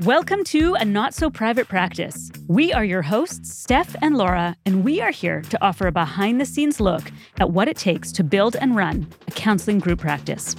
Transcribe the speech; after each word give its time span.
Welcome 0.00 0.44
to 0.44 0.74
a 0.74 0.84
not 0.84 1.14
so 1.14 1.30
private 1.30 1.68
practice. 1.68 2.30
We 2.48 2.70
are 2.70 2.84
your 2.84 3.00
hosts, 3.00 3.54
Steph 3.54 3.96
and 4.02 4.18
Laura, 4.18 4.54
and 4.66 4.84
we 4.84 5.00
are 5.00 5.10
here 5.10 5.40
to 5.40 5.64
offer 5.64 5.86
a 5.86 5.92
behind 5.92 6.38
the 6.38 6.44
scenes 6.44 6.80
look 6.80 7.10
at 7.40 7.52
what 7.52 7.66
it 7.66 7.78
takes 7.78 8.12
to 8.12 8.22
build 8.22 8.56
and 8.56 8.76
run 8.76 9.06
a 9.26 9.30
counseling 9.30 9.78
group 9.78 10.00
practice. 10.00 10.54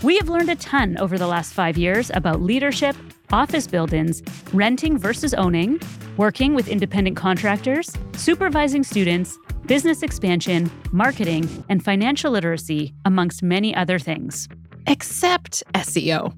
We 0.00 0.16
have 0.16 0.28
learned 0.28 0.48
a 0.48 0.54
ton 0.54 0.96
over 0.98 1.18
the 1.18 1.26
last 1.26 1.54
five 1.54 1.76
years 1.76 2.12
about 2.14 2.40
leadership, 2.40 2.94
office 3.32 3.66
buildings, 3.66 4.22
renting 4.52 4.96
versus 4.96 5.34
owning, 5.34 5.80
working 6.16 6.54
with 6.54 6.68
independent 6.68 7.16
contractors, 7.16 7.90
supervising 8.12 8.84
students, 8.84 9.36
business 9.66 10.04
expansion, 10.04 10.70
marketing, 10.92 11.64
and 11.68 11.84
financial 11.84 12.30
literacy, 12.30 12.94
amongst 13.04 13.42
many 13.42 13.74
other 13.74 13.98
things. 13.98 14.48
Except 14.86 15.64
SEO. 15.74 16.32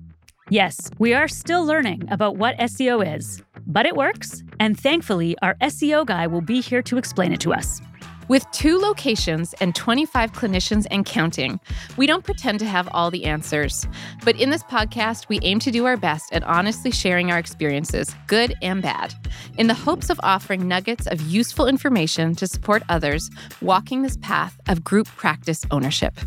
Yes, 0.53 0.91
we 0.99 1.15
are 1.15 1.29
still 1.29 1.65
learning 1.65 2.09
about 2.11 2.37
what 2.37 2.59
SEO 2.59 3.17
is, 3.17 3.41
but 3.69 3.87
it 3.87 3.95
works, 3.95 4.43
and 4.59 4.79
thankfully, 4.79 5.37
our 5.43 5.55
SEO 5.63 6.05
guy 6.05 6.27
will 6.27 6.41
be 6.41 6.61
here 6.61 6.83
to 6.83 6.99
explain 6.99 7.33
it 7.33 7.39
to 7.43 7.53
us. 7.53 7.81
With 8.27 8.51
two 8.51 8.77
locations 8.79 9.55
and 9.61 9.77
25 9.77 10.33
clinicians 10.33 10.89
and 10.91 11.07
counting, 11.07 11.61
we 11.97 12.09
don't 12.09 12.25
pretend 12.25 12.59
to 12.61 12.67
have 12.67 12.89
all 12.93 13.13
the 13.13 13.27
answers. 13.27 13.87
But 14.25 14.41
in 14.41 14.51
this 14.51 14.65
podcast, 14.65 15.29
we 15.29 15.39
aim 15.43 15.61
to 15.61 15.71
do 15.71 15.87
our 15.87 15.97
best 15.97 16.33
at 16.33 16.43
honestly 16.43 16.91
sharing 16.91 17.31
our 17.31 17.39
experiences, 17.39 18.13
good 18.27 18.57
and 18.61 18.83
bad, 18.83 19.15
in 19.57 19.69
the 19.69 19.75
hopes 19.75 20.11
of 20.11 20.19
offering 20.25 20.67
nuggets 20.67 21.07
of 21.07 21.21
useful 21.21 21.69
information 21.69 22.35
to 22.35 22.49
support 22.49 22.83
others 22.89 23.31
walking 23.63 24.03
this 24.03 24.17
path 24.17 24.59
of 24.69 24.83
group 24.83 25.07
practice 25.07 25.65
ownership. 25.71 26.19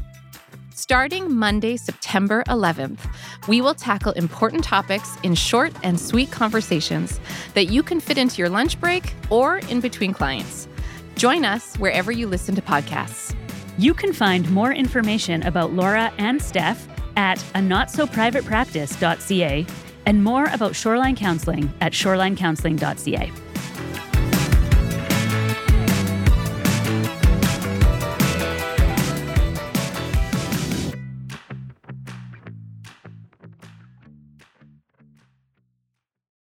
Starting 0.75 1.31
Monday, 1.31 1.77
September 1.77 2.43
11th, 2.47 2.99
we 3.47 3.61
will 3.61 3.75
tackle 3.75 4.11
important 4.13 4.63
topics 4.63 5.17
in 5.21 5.35
short 5.35 5.71
and 5.83 5.99
sweet 5.99 6.31
conversations 6.31 7.19
that 7.53 7.65
you 7.65 7.83
can 7.83 7.99
fit 7.99 8.17
into 8.17 8.39
your 8.39 8.49
lunch 8.49 8.80
break 8.80 9.13
or 9.30 9.57
in 9.69 9.80
between 9.80 10.13
clients. 10.13 10.67
Join 11.15 11.45
us 11.45 11.77
wherever 11.77 12.11
you 12.11 12.27
listen 12.27 12.55
to 12.55 12.61
podcasts. 12.61 13.35
You 13.77 13.93
can 13.93 14.13
find 14.13 14.49
more 14.49 14.73
information 14.73 15.43
about 15.43 15.73
Laura 15.73 16.11
and 16.17 16.41
Steph 16.41 16.87
at 17.15 17.43
a 17.53 17.61
not 17.61 17.91
so 17.91 18.08
private 18.08 18.43
practice.ca 18.43 19.67
and 20.08 20.23
more 20.23 20.45
about 20.45 20.75
Shoreline 20.75 21.15
Counseling 21.15 21.71
at 21.81 21.93
shorelinecounseling.ca. 21.93 23.31